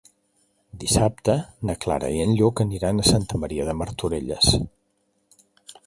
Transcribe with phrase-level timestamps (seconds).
[0.83, 1.35] Dissabte
[1.69, 4.53] na Clara i en Lluc aniran a Santa Maria de Martorelles.